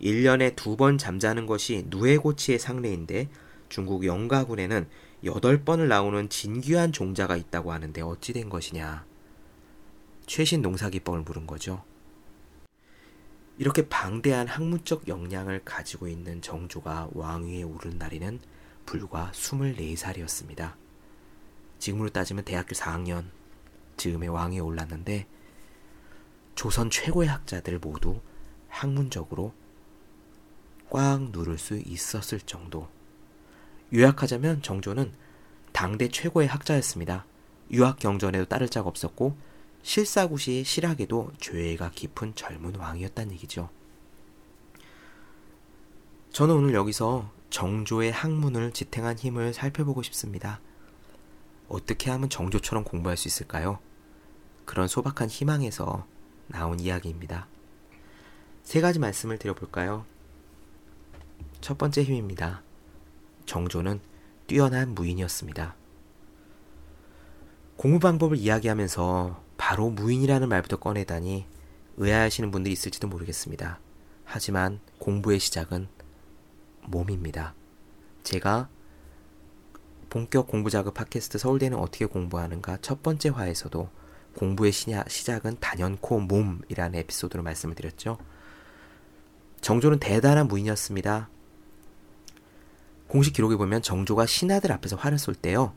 1년에 0.02 0.56
두 0.56 0.76
번 0.76 0.98
잠자는 0.98 1.46
것이 1.46 1.86
누에고치의 1.88 2.60
상례인데 2.60 3.30
중국 3.70 4.06
영가군에는 4.06 4.88
여덟 5.24 5.64
번을 5.64 5.88
나오는 5.88 6.28
진귀한 6.28 6.92
종자가 6.92 7.38
있다고 7.38 7.72
하는데 7.72 8.02
어찌 8.02 8.34
된 8.34 8.50
것이냐. 8.50 9.06
최신 10.26 10.62
농사 10.62 10.90
기법을 10.90 11.22
물은 11.22 11.48
거죠. 11.48 11.84
이렇게 13.58 13.88
방대한 13.88 14.48
학문적 14.48 15.08
역량을 15.08 15.64
가지고 15.64 16.08
있는 16.08 16.42
정조가 16.42 17.10
왕위에 17.14 17.64
오른 17.64 17.98
나이는 17.98 18.40
불과 18.86 19.32
24살이었습니다. 19.34 20.74
지금으로 21.78 22.10
따지면 22.10 22.46
대학교 22.46 22.74
4학년 22.74 23.26
즈음에 23.98 24.28
왕위에 24.28 24.60
올랐는데 24.60 25.28
조선 26.56 26.90
최고의 26.90 27.30
학자들 27.30 27.80
모두 27.80 28.22
학문적으로 28.70 29.54
꽉 30.90 31.30
누를 31.32 31.58
수 31.58 31.78
있었을 31.78 32.40
정도. 32.42 32.88
요약하자면 33.94 34.62
정조는 34.62 35.14
당대 35.72 36.08
최고의 36.08 36.48
학자였습니다. 36.48 37.26
유학 37.72 37.98
경전에도 38.00 38.46
따를 38.46 38.70
자가 38.70 38.88
없었고 38.90 39.36
실사구시 39.84 40.64
실학에도 40.64 41.32
죄가 41.40 41.92
깊은 41.92 42.36
젊은 42.36 42.76
왕이었다는 42.76 43.34
얘기죠. 43.34 43.70
저는 46.32 46.56
오늘 46.56 46.74
여기서 46.74 47.30
정조의 47.50 48.12
학문을 48.12 48.72
지탱한 48.72 49.20
힘을 49.20 49.54
살펴보고 49.54 50.02
싶습니다. 50.02 50.60
어떻게 51.68 52.10
하면 52.10 52.30
정조처럼 52.30 52.84
공부할 52.84 53.18
수 53.18 53.28
있을까요? 53.28 53.80
그런 54.66 54.88
소박한 54.88 55.30
희망에서 55.30 56.08
나온 56.48 56.80
이야기입니다. 56.80 57.48
세 58.64 58.82
가지 58.82 58.98
말씀을 58.98 59.38
드려볼까요? 59.38 60.06
첫 61.62 61.78
번째 61.78 62.04
힘입니다. 62.04 62.64
정조는 63.46 64.00
뛰어난 64.48 64.96
무인이었습니다. 64.96 65.76
공부 67.76 68.00
방법을 68.00 68.38
이야기하면서 68.38 69.43
바로 69.74 69.90
무인이라는 69.90 70.50
말부터 70.50 70.78
꺼내다니 70.78 71.48
의아하시는 71.98 72.52
분들이 72.52 72.74
있을지도 72.74 73.08
모르겠습니다. 73.08 73.80
하지만 74.24 74.80
공부의 75.00 75.40
시작은 75.40 75.88
몸입니다. 76.86 77.56
제가 78.22 78.70
본격 80.12 80.46
공부 80.46 80.70
자극 80.70 80.94
팟캐스트 80.94 81.40
서울대는 81.40 81.80
어떻게 81.80 82.06
공부하는가 82.06 82.78
첫 82.84 83.02
번째 83.02 83.30
화에서도 83.30 83.90
공부의 84.36 84.72
시작은 84.72 85.58
단연코 85.60 86.20
몸이라는 86.20 87.00
에피소드로 87.00 87.42
말씀을 87.42 87.74
드렸죠. 87.74 88.20
정조는 89.62 89.98
대단한 89.98 90.48
무인이었습니다. 90.50 91.30
공식 93.08 93.34
기록에 93.34 93.56
보면 93.56 93.82
정조가 93.82 94.28
신하들 94.28 94.72
앞에서 94.72 94.98
활을 94.98 95.18
쏠 95.18 95.34
때요. 95.34 95.74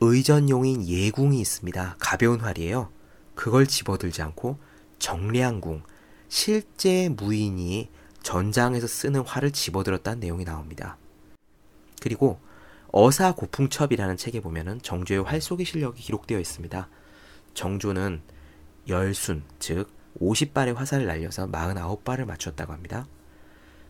의전용인 0.00 0.86
예궁이 0.86 1.40
있습니다. 1.40 1.96
가벼운 1.98 2.40
활이에요. 2.40 2.90
그걸 3.34 3.66
집어들지 3.66 4.22
않고 4.22 4.58
정량궁, 4.98 5.82
실제 6.28 7.08
무인이 7.08 7.90
전장에서 8.22 8.86
쓰는 8.86 9.22
활을 9.22 9.50
집어들었다는 9.50 10.20
내용이 10.20 10.44
나옵니다. 10.44 10.98
그리고 12.00 12.38
어사고풍첩이라는 12.92 14.16
책에 14.16 14.40
보면은 14.40 14.80
정조의 14.82 15.22
활쏘기 15.22 15.64
실력이 15.64 16.02
기록되어 16.02 16.38
있습니다. 16.38 16.88
정조는 17.54 18.22
열순, 18.88 19.42
즉 19.58 19.90
50발의 20.20 20.74
화살을 20.74 21.06
날려서 21.06 21.46
49발을 21.48 22.24
맞췄다고 22.24 22.72
합니다. 22.72 23.06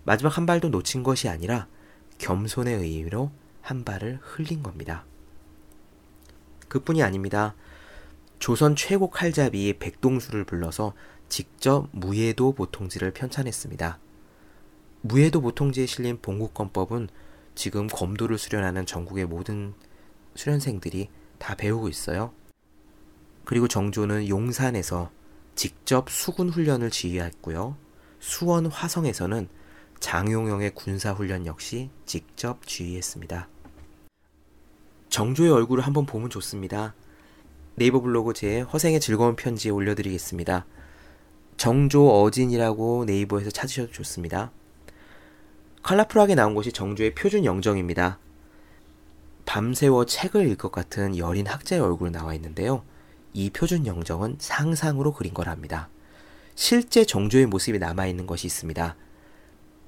마지막 0.05 0.37
한 0.37 0.47
발도 0.47 0.71
놓친 0.71 1.03
것이 1.03 1.29
아니라 1.29 1.69
겸손의 2.19 2.77
의미로 2.77 3.31
한 3.61 3.85
발을 3.85 4.19
흘린 4.23 4.63
겁니다. 4.63 5.05
그뿐이 6.69 7.03
아닙니다. 7.03 7.55
조선 8.39 8.77
최고 8.77 9.11
칼잡이 9.11 9.79
백동수를 9.79 10.45
불러서 10.45 10.95
직접 11.29 11.89
무예도 11.93 12.53
보통지를 12.53 13.13
편찬했습니다. 13.13 13.99
무예도 15.03 15.41
보통지에 15.41 15.87
실린 15.87 16.19
봉국권법은 16.21 17.09
지금 17.55 17.87
검도를 17.87 18.39
수련하는 18.39 18.87
전국의 18.87 19.27
모든 19.27 19.75
수련생들이 20.35 21.09
다 21.39 21.55
배우고 21.55 21.89
있어요. 21.89 22.33
그리고 23.45 23.67
정조는 23.67 24.29
용산에서 24.29 25.11
직접 25.55 26.11
수군 26.11 26.51
훈련을 26.51 26.91
지휘했고요. 26.91 27.77
수원 28.21 28.67
화성에서는 28.67 29.49
장용영의 30.01 30.75
군사 30.75 31.13
훈련 31.13 31.47
역시 31.47 31.91
직접 32.07 32.67
지휘했습니다. 32.67 33.49
정조의 35.09 35.51
얼굴을 35.51 35.85
한번 35.85 36.07
보면 36.07 36.31
좋습니다. 36.31 36.95
네이버 37.77 38.01
블로그 38.01 38.35
제 38.35 38.61
허생의 38.61 39.01
즐거운 39.01 39.37
편지에 39.37 39.71
올려드리겠습니다. 39.71 40.67
정조 41.57 42.23
어진이라고 42.23 43.05
네이버에서 43.07 43.51
찾으셔도 43.51 43.91
좋습니다. 43.93 44.53
컬러풀하게 45.83 46.35
나온 46.35 46.55
것이 46.55 46.73
정조의 46.73 47.15
표준 47.15 47.45
영정입니다. 47.45 48.19
밤새워 49.47 50.05
책을 50.05 50.43
읽을 50.43 50.57
것 50.57 50.71
같은 50.71 51.17
여린 51.17 51.47
학자의 51.47 51.81
얼굴 51.81 52.13
나와 52.13 52.35
있는데요. 52.35 52.83
이 53.33 53.51
표준 53.51 53.87
영정은 53.87 54.37
상상으로 54.39 55.13
그린 55.13 55.33
거랍니다. 55.33 55.89
실제 56.55 57.05
정조의 57.05 57.47
모습이 57.47 57.79
남아있는 57.79 58.27
것이 58.27 58.47
있습니다. 58.47 58.97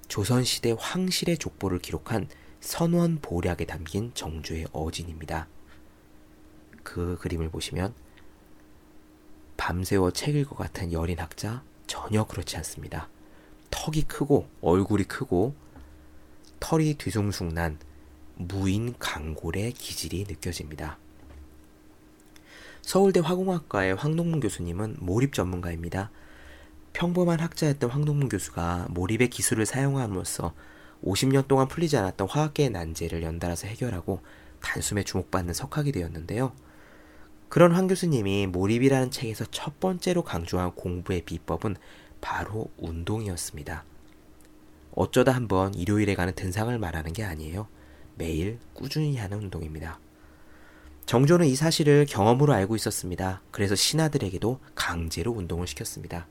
조선시대 0.08 0.76
황실의 0.78 1.38
족보를 1.38 1.78
기록한 1.78 2.28
선원 2.60 3.18
보략에 3.20 3.64
담긴 3.64 4.12
정조의 4.14 4.66
어진입니다. 4.72 5.48
그 6.82 7.16
그림을 7.20 7.50
보시면 7.50 7.94
밤새워 9.56 10.10
책것 10.10 10.56
같은 10.56 10.92
여린 10.92 11.18
학자 11.18 11.62
전혀 11.86 12.24
그렇지 12.24 12.56
않습니다. 12.58 13.08
턱이 13.70 14.02
크고 14.02 14.48
얼굴이 14.60 15.04
크고 15.04 15.54
털이 16.60 16.94
뒤숭숭난 16.94 17.78
무인 18.36 18.94
강골의 18.98 19.72
기질이 19.72 20.24
느껴집니다. 20.28 20.98
서울대 22.82 23.20
화공학과의 23.20 23.94
황동문 23.94 24.40
교수님은 24.40 24.96
몰입 25.00 25.32
전문가입니다. 25.32 26.10
평범한 26.92 27.40
학자였던 27.40 27.90
황동문 27.90 28.28
교수가 28.28 28.88
몰입의 28.90 29.30
기술을 29.30 29.66
사용함으로써 29.66 30.54
50년 31.04 31.48
동안 31.48 31.68
풀리지 31.68 31.96
않았던 31.96 32.28
화학계의 32.28 32.70
난제를 32.70 33.22
연달아서 33.22 33.66
해결하고 33.68 34.20
단숨에 34.60 35.04
주목받는 35.04 35.54
석학이 35.54 35.92
되었는데요. 35.92 36.52
그런 37.48 37.72
황 37.72 37.88
교수님이 37.88 38.46
몰입이라는 38.46 39.10
책에서 39.10 39.44
첫 39.50 39.80
번째로 39.80 40.22
강조한 40.22 40.72
공부의 40.72 41.22
비법은 41.22 41.76
바로 42.20 42.70
운동이었습니다. 42.76 43.84
어쩌다 44.92 45.32
한번 45.32 45.74
일요일에 45.74 46.14
가는 46.14 46.34
등산을 46.34 46.78
말하는 46.78 47.12
게 47.12 47.24
아니에요. 47.24 47.66
매일 48.16 48.58
꾸준히 48.74 49.16
하는 49.16 49.38
운동입니다. 49.38 49.98
정조는 51.06 51.46
이 51.46 51.56
사실을 51.56 52.06
경험으로 52.08 52.52
알고 52.52 52.76
있었습니다. 52.76 53.42
그래서 53.50 53.74
신하들에게도 53.74 54.60
강제로 54.74 55.32
운동을 55.32 55.66
시켰습니다. 55.66 56.28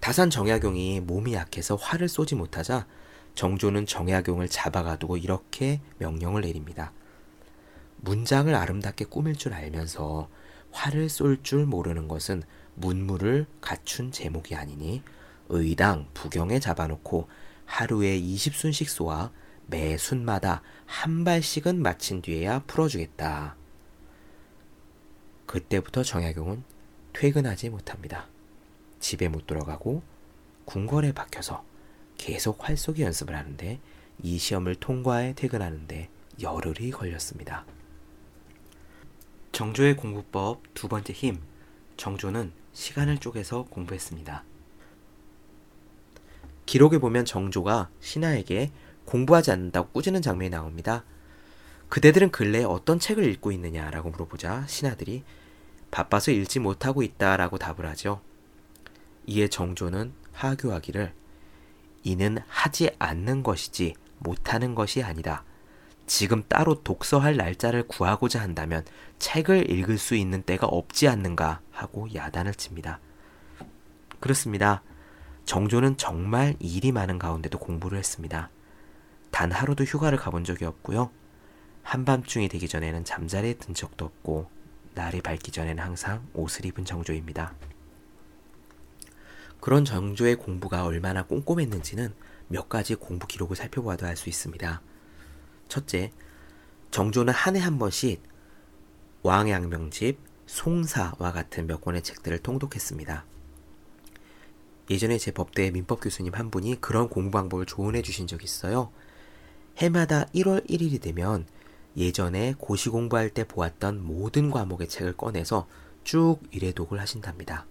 다산 0.00 0.30
정약용이 0.30 1.00
몸이 1.00 1.34
약해서 1.34 1.74
활을 1.76 2.08
쏘지 2.08 2.36
못하자 2.36 2.86
정조는 3.38 3.86
정약용을 3.86 4.48
잡아가두고 4.48 5.16
이렇게 5.16 5.80
명령을 5.98 6.40
내립니다. 6.40 6.90
문장을 7.98 8.52
아름답게 8.52 9.04
꾸밀 9.04 9.36
줄 9.36 9.54
알면서 9.54 10.28
활을 10.72 11.08
쏠줄 11.08 11.64
모르는 11.64 12.08
것은 12.08 12.42
문물을 12.74 13.46
갖춘 13.60 14.10
제목이 14.10 14.56
아니니 14.56 15.04
의당 15.50 16.08
부경에 16.14 16.58
잡아놓고 16.58 17.28
하루에 17.64 18.20
20순씩 18.20 18.88
쏘아 18.88 19.30
매 19.68 19.96
순마다 19.96 20.62
한 20.86 21.22
발씩은 21.22 21.80
마친 21.80 22.20
뒤에야 22.20 22.64
풀어주겠다. 22.66 23.54
그때부터 25.46 26.02
정약용은 26.02 26.64
퇴근하지 27.12 27.70
못합니다. 27.70 28.26
집에 28.98 29.28
못 29.28 29.46
들어가고 29.46 30.02
궁궐에 30.64 31.12
박혀서 31.12 31.77
계속 32.18 32.68
활쏘기 32.68 33.02
연습을 33.02 33.34
하는데 33.34 33.80
이 34.22 34.36
시험을 34.36 34.74
통과해 34.74 35.32
퇴근하는데 35.34 36.10
열흘이 36.42 36.90
걸렸습니다. 36.90 37.64
정조의 39.52 39.96
공부법 39.96 40.62
두 40.74 40.88
번째 40.88 41.12
힘. 41.14 41.40
정조는 41.96 42.52
시간을 42.74 43.18
쪼개서 43.18 43.64
공부했습니다. 43.70 44.44
기록에 46.66 46.98
보면 46.98 47.24
정조가 47.24 47.88
신하에게 48.00 48.70
공부하지 49.06 49.50
않는다고 49.50 49.88
꾸짖는 49.88 50.20
장면이 50.20 50.50
나옵니다. 50.50 51.04
그대들은 51.88 52.30
근래에 52.30 52.64
어떤 52.64 53.00
책을 53.00 53.24
읽고 53.24 53.50
있느냐라고 53.52 54.10
물어보자 54.10 54.66
신하들이 54.66 55.24
바빠서 55.90 56.30
읽지 56.30 56.60
못하고 56.60 57.02
있다라고 57.02 57.56
답을 57.58 57.86
하죠. 57.86 58.20
이에 59.26 59.48
정조는 59.48 60.12
하교하기를 60.32 61.14
이는 62.02 62.38
하지 62.48 62.90
않는 62.98 63.42
것이지 63.42 63.94
못하는 64.18 64.74
것이 64.74 65.02
아니다. 65.02 65.44
지금 66.06 66.42
따로 66.48 66.82
독서할 66.82 67.36
날짜를 67.36 67.86
구하고자 67.86 68.40
한다면 68.40 68.84
책을 69.18 69.70
읽을 69.70 69.98
수 69.98 70.14
있는 70.14 70.42
때가 70.42 70.66
없지 70.66 71.06
않는가 71.06 71.60
하고 71.70 72.08
야단을 72.14 72.54
칩니다. 72.54 72.98
그렇습니다. 74.20 74.82
정조는 75.44 75.96
정말 75.96 76.56
일이 76.60 76.92
많은 76.92 77.18
가운데도 77.18 77.58
공부를 77.58 77.98
했습니다. 77.98 78.50
단 79.30 79.52
하루도 79.52 79.84
휴가를 79.84 80.18
가본 80.18 80.44
적이 80.44 80.64
없고요. 80.64 81.10
한밤중이 81.82 82.48
되기 82.48 82.68
전에는 82.68 83.04
잠자리에 83.04 83.54
든 83.54 83.74
적도 83.74 84.04
없고 84.04 84.50
날이 84.94 85.20
밝기 85.20 85.52
전에는 85.52 85.82
항상 85.82 86.26
옷을 86.34 86.66
입은 86.66 86.84
정조입니다. 86.84 87.54
그런 89.60 89.84
정조의 89.84 90.36
공부가 90.36 90.84
얼마나 90.84 91.24
꼼꼼했는지는 91.24 92.14
몇 92.48 92.68
가지 92.68 92.94
공부 92.94 93.26
기록을 93.26 93.56
살펴보아도 93.56 94.06
알 94.06 94.16
수 94.16 94.28
있습니다. 94.28 94.80
첫째, 95.68 96.12
정조는 96.90 97.32
한 97.34 97.56
해 97.56 97.60
한 97.60 97.78
번씩 97.78 98.22
왕양명집, 99.22 100.18
송사와 100.46 101.32
같은 101.32 101.66
몇 101.66 101.80
권의 101.82 102.02
책들을 102.02 102.38
통독했습니다. 102.38 103.24
예전에 104.90 105.18
제 105.18 105.30
법대 105.32 105.70
민법 105.70 106.00
교수님 106.00 106.32
한 106.34 106.50
분이 106.50 106.80
그런 106.80 107.08
공부 107.10 107.32
방법을 107.32 107.66
조언해 107.66 108.00
주신 108.00 108.26
적이 108.26 108.44
있어요. 108.44 108.90
해마다 109.76 110.24
1월 110.34 110.66
1일이 110.68 111.02
되면 111.02 111.46
예전에 111.96 112.54
고시 112.56 112.88
공부할 112.88 113.30
때 113.30 113.44
보았던 113.44 114.02
모든 114.02 114.50
과목의 114.50 114.88
책을 114.88 115.16
꺼내서 115.16 115.68
쭉 116.04 116.38
일회독을 116.52 116.98
하신답니다. 116.98 117.66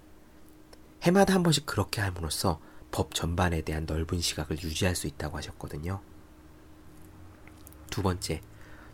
해마다 1.02 1.34
한 1.34 1.44
번씩 1.44 1.66
그렇게 1.66 2.02
함으로써 2.02 2.60
법 2.92 3.14
전반에 3.14 3.62
대한 3.62 3.86
넓은 3.86 4.20
시각을 4.20 4.62
유지할 4.62 4.96
수 4.96 5.08
있다고 5.08 5.38
하셨거든요. 5.38 6.02
두 7.90 8.02
번째, 8.02 8.42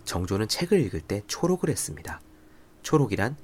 정조는 0.05 0.47
책을 0.47 0.79
읽을 0.81 1.01
때 1.01 1.23
초록을 1.27 1.69
했습니다. 1.69 2.21
초록이란 2.81 3.37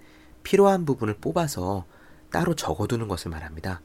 필요한 0.44 0.86
부분을 0.86 1.16
뽑아서 1.16 1.86
따로 2.32 2.56
적어두는 2.56 3.08
것을 3.08 3.32
말합니다. 3.32 3.82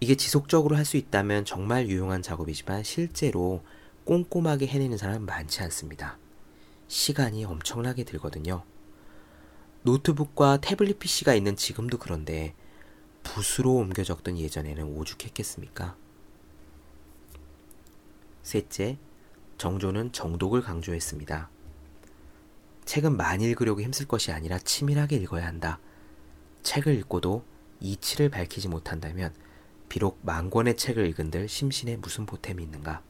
이게 0.00 0.14
지속적으로 0.14 0.76
할 0.76 0.84
수 0.84 0.96
있다면 0.96 1.44
정말 1.44 1.88
유용한 1.88 2.22
작업이지만 2.22 2.84
실제로 2.84 3.62
꼼꼼하게 4.04 4.66
해내는 4.66 4.98
사람은 4.98 5.26
많지 5.26 5.62
않습니다. 5.64 6.18
시간이 6.86 7.44
엄청나게 7.44 8.04
들거든요. 8.04 8.62
노트북과 9.82 10.58
태블릿 10.58 10.98
PC가 10.98 11.34
있는 11.34 11.56
지금도 11.56 11.98
그런데 11.98 12.54
붓으로 13.26 13.74
옮겨 13.74 14.04
적던 14.04 14.38
예전에는 14.38 14.84
오죽했겠습니까? 14.84 15.96
셋째, 18.42 18.98
정조는 19.58 20.12
정독을 20.12 20.62
강조했습니다. 20.62 21.50
책은 22.84 23.16
많이 23.16 23.44
읽으려고 23.44 23.80
힘쓸 23.80 24.06
것이 24.06 24.30
아니라 24.30 24.58
치밀하게 24.58 25.16
읽어야 25.16 25.46
한다. 25.46 25.80
책을 26.62 26.94
읽고도 26.94 27.44
이치를 27.80 28.28
밝히지 28.28 28.68
못한다면 28.68 29.34
비록 29.88 30.20
만 30.22 30.50
권의 30.50 30.76
책을 30.76 31.06
읽은들 31.06 31.48
심신에 31.48 31.96
무슨 31.96 32.26
보탬이 32.26 32.62
있는가? 32.62 33.02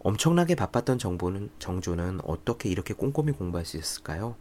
엄청나게 0.00 0.54
바빴던 0.54 0.98
정보는, 0.98 1.50
정조는 1.58 2.20
어떻게 2.24 2.68
이렇게 2.68 2.92
꼼꼼히 2.94 3.32
공부할 3.32 3.64
수 3.64 3.76
있었을까요? 3.76 4.36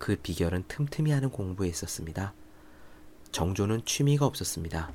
그 0.00 0.16
비결은 0.16 0.64
틈틈이 0.66 1.12
하는 1.12 1.30
공부에 1.30 1.68
있었습니다. 1.68 2.32
정조는 3.32 3.84
취미가 3.84 4.24
없었습니다. 4.24 4.90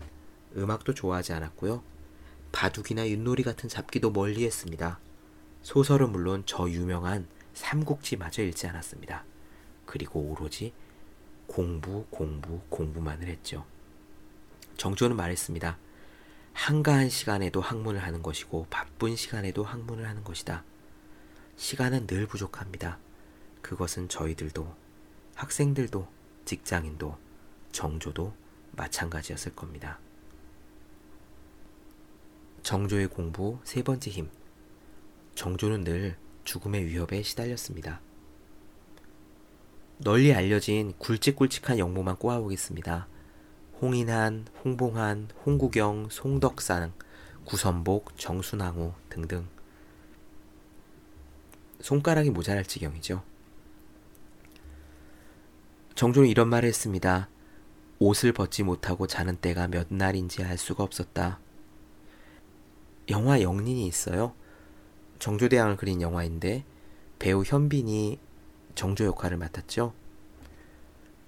음악도 0.57 0.95
좋아하지 0.95 1.31
않았고요. 1.31 1.83
바둑이나 2.51 3.07
윷놀이 3.07 3.43
같은 3.43 3.69
잡기도 3.69 4.09
멀리 4.09 4.43
했습니다. 4.43 4.99
소설은 5.61 6.11
물론 6.11 6.41
저 6.47 6.67
유명한 6.69 7.27
삼국지마저 7.53 8.41
읽지 8.43 8.65
않았습니다. 8.67 9.23
그리고 9.85 10.21
오로지 10.21 10.73
공부, 11.45 12.05
공부, 12.09 12.59
공부만을 12.69 13.27
했죠. 13.27 13.63
정조는 14.75 15.15
말했습니다. 15.15 15.77
한가한 16.53 17.09
시간에도 17.09 17.61
학문을 17.61 18.01
하는 18.01 18.23
것이고 18.23 18.65
바쁜 18.71 19.15
시간에도 19.15 19.63
학문을 19.63 20.07
하는 20.07 20.23
것이다. 20.23 20.63
시간은 21.57 22.07
늘 22.07 22.25
부족합니다. 22.25 22.97
그것은 23.61 24.09
저희들도 24.09 24.84
학생들도 25.35 26.07
직장인도 26.45 27.17
정조도 27.71 28.33
마찬가지였을 28.71 29.53
겁니다. 29.53 29.99
정조의 32.63 33.07
공부 33.07 33.59
세 33.63 33.83
번째 33.83 34.09
힘. 34.09 34.29
정조는 35.35 35.83
늘 35.83 36.17
죽음의 36.45 36.85
위협에 36.87 37.21
시달렸습니다. 37.21 38.01
널리 39.97 40.33
알려진 40.33 40.93
굵직굵직한 40.97 41.79
영모만 41.79 42.17
꼬아보겠습니다. 42.17 43.07
홍인한, 43.81 44.47
홍봉한, 44.63 45.29
홍구경, 45.45 46.07
송덕상, 46.09 46.93
구선복, 47.45 48.17
정순왕후 48.17 48.93
등등 49.09 49.47
손가락이 51.81 52.31
모자랄 52.31 52.65
지경이죠. 52.65 53.34
정조는 55.95 56.27
이런 56.27 56.49
말을 56.49 56.67
했습니다. 56.67 57.29
옷을 57.99 58.33
벗지 58.33 58.63
못하고 58.63 59.07
자는 59.07 59.37
때가 59.37 59.67
몇 59.67 59.87
날인지 59.89 60.43
알 60.43 60.57
수가 60.57 60.83
없었다. 60.83 61.39
영화 63.09 63.41
영린이 63.41 63.87
있어요. 63.87 64.33
정조대왕을 65.19 65.77
그린 65.77 66.01
영화인데 66.01 66.65
배우 67.17 67.43
현빈이 67.43 68.19
정조 68.75 69.05
역할을 69.05 69.37
맡았죠. 69.37 69.93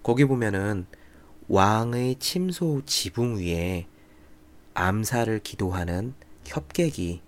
거기 0.03 0.25
보면은 0.25 0.86
왕의 1.47 2.15
침소 2.19 2.82
지붕 2.86 3.38
위에 3.38 3.88
암살을 4.73 5.39
기도하는 5.39 6.13
협객이 6.45 7.21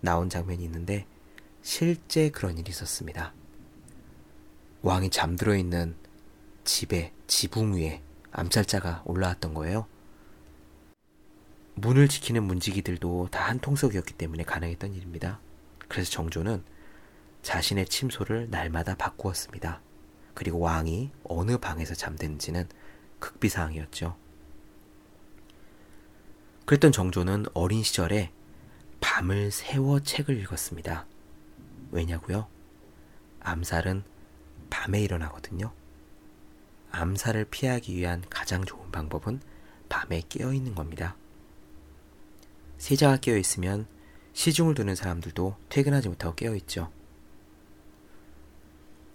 나온 0.00 0.28
장면이 0.28 0.62
있는데 0.64 1.04
실제 1.62 2.30
그런 2.30 2.58
일이 2.58 2.70
있었습니다. 2.70 3.34
왕이 4.86 5.10
잠들어 5.10 5.56
있는 5.56 5.96
집에 6.62 7.12
지붕 7.26 7.74
위에 7.74 8.04
암살자가 8.30 9.02
올라왔던 9.04 9.52
거예요. 9.52 9.88
문을 11.74 12.06
지키는 12.06 12.44
문지기들도 12.44 13.30
다 13.32 13.46
한 13.46 13.58
통속이었기 13.58 14.14
때문에 14.14 14.44
가능했던 14.44 14.94
일입니다. 14.94 15.40
그래서 15.88 16.12
정조는 16.12 16.62
자신의 17.42 17.86
침소를 17.86 18.48
날마다 18.50 18.94
바꾸었습니다. 18.96 19.80
그리고 20.34 20.60
왕이 20.60 21.10
어느 21.24 21.58
방에서 21.58 21.96
잠드는지는 21.96 22.68
극비사항이었죠. 23.18 24.16
그랬던 26.64 26.92
정조는 26.92 27.46
어린 27.54 27.82
시절에 27.82 28.30
밤을 29.00 29.50
새워 29.50 29.98
책을 29.98 30.36
읽었습니다. 30.42 31.06
왜냐고요? 31.90 32.46
암살은 33.40 34.04
밤에 34.76 35.00
일어나거든요. 35.00 35.72
암살을 36.90 37.46
피하기 37.46 37.96
위한 37.96 38.22
가장 38.28 38.62
좋은 38.62 38.92
방법은 38.92 39.40
밤에 39.88 40.20
깨어 40.28 40.52
있는 40.52 40.74
겁니다. 40.74 41.16
세자가 42.76 43.16
깨어 43.16 43.38
있으면 43.38 43.86
시중을 44.34 44.74
두는 44.74 44.94
사람들도 44.94 45.56
퇴근하지 45.70 46.10
못하고 46.10 46.34
깨어 46.34 46.54
있죠. 46.56 46.92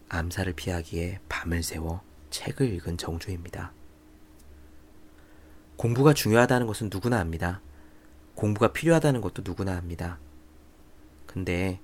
암살을 0.09 0.53
피하기에 0.53 1.19
밤을 1.29 1.61
새워 1.61 2.01
책을 2.31 2.67
읽은 2.73 2.97
정조입니다. 2.97 3.71
공부가 5.77 6.15
중요하다는 6.15 6.65
것은 6.65 6.89
누구나 6.91 7.19
압니다. 7.19 7.61
공부가 8.33 8.73
필요하다는 8.73 9.21
것도 9.21 9.43
누구나 9.45 9.77
압니다. 9.77 10.19
근데 11.27 11.79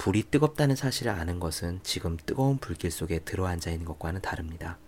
불이 0.00 0.30
뜨겁다는 0.30 0.76
사실을 0.76 1.12
아는 1.12 1.40
것은 1.40 1.80
지금 1.82 2.16
뜨거운 2.24 2.56
불길 2.56 2.90
속에 2.90 3.18
들어앉아 3.18 3.70
있는 3.70 3.84
것과는 3.84 4.22
다릅니다. 4.22 4.78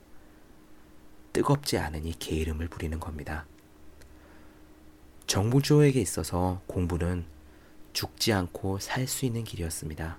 뜨겁지 1.34 1.76
않으니 1.76 2.18
게으름을 2.18 2.68
부리는 2.68 2.98
겁니다. 2.98 3.44
정부조에게 5.26 6.00
있어서 6.00 6.62
공부는 6.66 7.26
죽지 7.92 8.32
않고 8.32 8.78
살 8.78 9.06
수 9.06 9.26
있는 9.26 9.44
길이었습니다. 9.44 10.16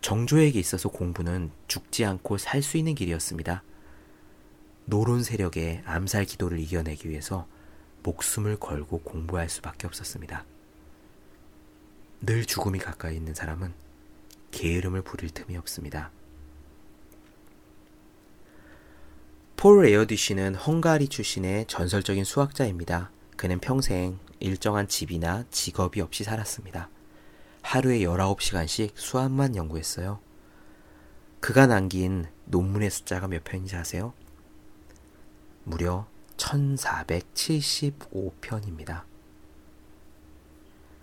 정조에게 0.00 0.58
있어서 0.58 0.88
공부는 0.88 1.50
죽지 1.68 2.06
않고 2.06 2.38
살 2.38 2.62
수 2.62 2.78
있는 2.78 2.94
길이었습니다. 2.94 3.62
노론 4.86 5.22
세력의 5.22 5.82
암살 5.84 6.24
기도를 6.24 6.58
이겨내기 6.58 7.10
위해서 7.10 7.46
목숨을 8.02 8.56
걸고 8.56 9.02
공부할 9.02 9.50
수밖에 9.50 9.86
없었습니다. 9.86 10.46
늘 12.24 12.44
죽음이 12.44 12.78
가까이 12.78 13.16
있는 13.16 13.34
사람은 13.34 13.74
게으름을 14.52 15.02
부릴 15.02 15.30
틈이 15.30 15.58
없습니다. 15.58 16.12
폴 19.56 19.84
에어디쉬는 19.86 20.54
헝가리 20.54 21.08
출신의 21.08 21.66
전설적인 21.66 22.22
수학자입니다. 22.22 23.10
그는 23.36 23.58
평생 23.58 24.20
일정한 24.38 24.86
집이나 24.86 25.44
직업이 25.50 26.00
없이 26.00 26.22
살았습니다. 26.22 26.88
하루에 27.62 27.98
19시간씩 28.00 28.92
수학만 28.94 29.56
연구했어요. 29.56 30.20
그가 31.40 31.66
남긴 31.66 32.26
논문의 32.44 32.88
숫자가 32.90 33.26
몇 33.26 33.42
편인지 33.42 33.74
아세요? 33.74 34.12
무려 35.64 36.06
1475편입니다. 36.36 39.11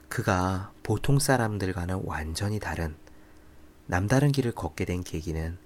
그가 0.10 0.74
보통 0.82 1.20
사람들과는 1.20 2.02
완전히 2.04 2.60
다른 2.60 2.96
남다른 3.86 4.32
길을 4.32 4.52
걷게 4.52 4.86
된 4.86 5.04
계기는 5.04 5.58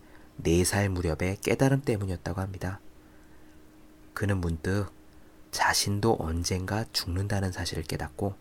4살 0.43 0.89
무렵의 0.89 1.38
깨달음 1.41 1.82
때문이었다고 1.82 2.41
합니다. 2.41 2.79
그는 4.13 4.39
문득 4.39 4.91
자신도 5.51 6.17
언젠가 6.19 6.86
죽는다는 6.91 7.51
사실을 7.51 7.84
깨닫고 7.84 8.36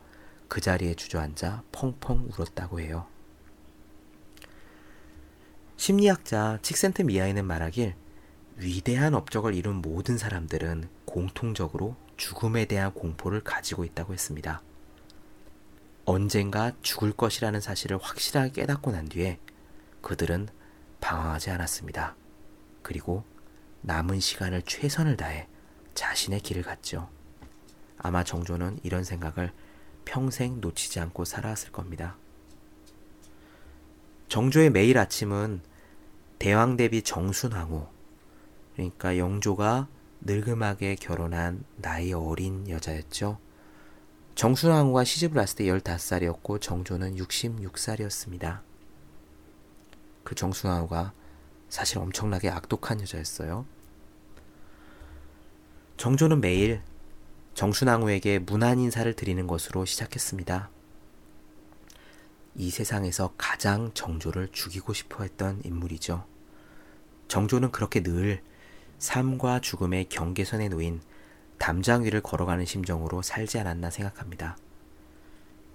그 0.49 0.61
자리에 0.61 0.95
주저앉아 0.95 1.63
펑펑 1.73 2.29
울었다고 2.31 2.81
해요. 2.81 3.07
심리학자 5.77 6.59
칙센트 6.63 7.03
미아이는 7.03 7.45
말하길 7.45 7.95
위대한 8.57 9.15
업적을 9.15 9.55
이룬 9.55 9.77
모든 9.77 10.19
사람들은 10.19 10.89
공통적으로 11.05 11.97
죽음에 12.17 12.67
대한 12.67 12.93
공포를 12.93 13.43
가지고 13.43 13.85
있다고 13.85 14.13
했습니다. 14.13 14.63
언젠가 16.05 16.73
죽을 16.83 17.13
것이라는 17.13 17.61
사실을 17.61 17.99
확실하게 18.01 18.53
깨닫고 18.53 18.91
난 18.91 19.09
뒤에 19.09 19.39
그들은 20.01 20.49
방황하지 21.01 21.51
않았습니다. 21.51 22.17
그리고 22.83 23.25
남은 23.83 24.21
시간을 24.21 24.63
최선을 24.63 25.17
다해 25.17 25.49
자신의 25.95 26.41
길을 26.41 26.63
갔죠. 26.63 27.09
아마 27.99 28.25
정조는 28.25 28.81
이런 28.83 29.05
생각을 29.05 29.53
평생 30.05 30.61
놓치지 30.61 30.99
않고 31.01 31.25
살아왔을 31.25 31.71
겁니다. 31.71 32.17
정조의 34.29 34.71
매일 34.71 34.99
아침은 34.99 35.61
대왕 36.39 36.77
대비 36.77 37.03
정순왕후, 37.03 37.87
그러니까 38.75 39.19
영조가 39.19 39.87
늙음하게 40.23 40.97
결혼한 40.97 41.65
나이 41.77 42.13
어린 42.13 42.69
여자였죠. 42.69 43.39
정순왕후가 44.35 45.05
시집을 45.05 45.39
왔을 45.39 45.57
때 45.57 45.65
15살이었고 45.65 46.61
정조는 46.61 47.17
66살이었습니다. 47.17 48.61
그 50.25 50.35
정순왕후가 50.35 51.13
사실 51.69 51.99
엄청나게 51.99 52.49
악독한 52.49 53.01
여자였어요. 53.01 53.67
정조는 55.97 56.41
매일 56.41 56.83
정순왕후에게 57.55 58.41
문안 58.41 58.79
인사를 58.79 59.13
드리는 59.15 59.47
것으로 59.47 59.85
시작했습니다. 59.85 60.71
이 62.55 62.71
세상에서 62.71 63.35
가장 63.37 63.93
정조를 63.95 64.49
죽이고 64.53 64.93
싶어 64.93 65.23
했던 65.23 65.61
인물이죠. 65.65 66.27
정조는 67.29 67.71
그렇게 67.71 68.03
늘 68.03 68.43
삶과 68.99 69.61
죽음의 69.61 70.09
경계선에 70.09 70.69
놓인 70.69 71.01
담장 71.63 72.03
위를 72.03 72.21
걸어가는 72.21 72.65
심정으로 72.65 73.23
살지 73.23 73.57
않았나 73.61 73.89
생각합니다. 73.89 74.57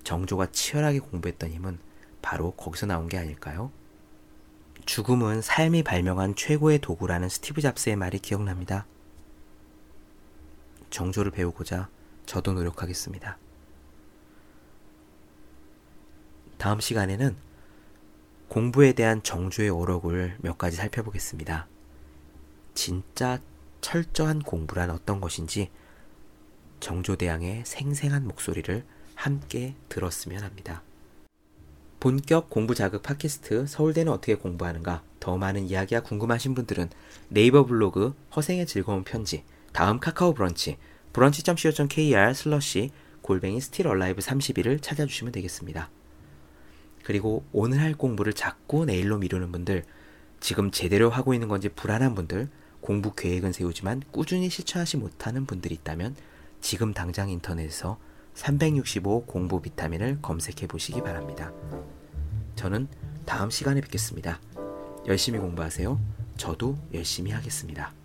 정조가 0.04 0.52
치열하게 0.52 1.00
공부했던 1.00 1.50
힘은 1.50 1.80
바로 2.21 2.52
거기서 2.52 2.88
나온 2.88 3.08
게 3.08 3.17
아닐까요? 3.17 3.71
죽음은 4.86 5.41
삶이 5.41 5.84
발명한 5.84 6.36
최고의 6.36 6.80
도구라는 6.80 7.30
스티브 7.30 7.62
잡스의 7.62 7.95
말이 7.95 8.19
기억납니다. 8.19 8.86
정조를 10.89 11.32
배우고자 11.32 11.88
저도 12.26 12.52
노력하겠습니다. 12.52 13.38
다음 16.58 16.82
시간에는 16.82 17.34
공부에 18.50 18.91
대한 18.91 19.23
정조의 19.23 19.69
오력을 19.69 20.36
몇 20.41 20.58
가지 20.58 20.76
살펴보겠습니다. 20.76 21.65
진짜 22.73 23.39
철저한 23.88 24.39
공부란 24.39 24.89
어떤 24.89 25.21
것인지 25.21 25.69
정조대왕의 26.82 27.63
생생한 27.65 28.28
목소리를 28.28 28.84
함께 29.15 29.76
들었으면 29.88 30.43
합니다. 30.43 30.84
본격 32.02 32.50
공부 32.50 32.76
자극 32.76 33.02
팟캐스트 33.02 33.65
서울대는 33.65 34.12
어떻게 34.12 34.36
공부하는가 34.36 35.04
더 35.21 35.38
많은 35.38 35.69
이야기가 35.69 36.04
궁금하신 36.04 36.54
분들은 36.54 36.89
네이버 37.30 37.65
블로그 37.65 38.13
허생의 38.36 38.67
즐거운 38.67 39.06
편지 39.06 39.45
다음 39.71 40.02
카카오 40.02 40.34
브런치 40.34 40.78
brunch.co.kr 41.13 42.34
slash 42.34 42.92
골뱅이 43.21 43.62
still 43.62 43.88
alive 43.88 44.20
31을 44.19 44.82
찾아주시면 44.82 45.32
되겠습니다. 45.32 45.89
그리고 47.06 47.45
오늘 47.54 47.80
할 47.80 47.93
공부를 47.93 48.34
자꾸 48.34 48.84
내일로 48.84 49.17
미루는 49.17 49.54
분들 49.54 49.86
지금 50.41 50.71
제대로 50.71 51.10
하고 51.10 51.34
있는 51.34 51.47
건지 51.47 51.69
불안한 51.69 52.15
분들 52.15 52.50
공부 52.82 53.13
계획은 53.13 53.52
세우지만 53.52 54.04
꾸준히 54.12 54.50
실천하지 54.50 54.98
못하는 54.98 55.46
분들이 55.46 55.76
있다면 55.76 56.16
지금 56.62 56.94
당장 56.94 57.30
인터넷에서 57.30 57.98
365 58.34 59.26
공부 59.26 59.62
비타민을 59.62 60.20
검색해 60.22 60.68
보시기 60.68 61.02
바랍니다. 61.02 61.52
저는 62.56 62.88
다음 63.26 63.50
시간에 63.50 63.82
뵙겠습니다. 63.82 64.40
열심히 65.08 65.40
공부하세요. 65.40 66.00
저도 66.38 66.78
열심히 66.94 67.32
하겠습니다. 67.32 67.97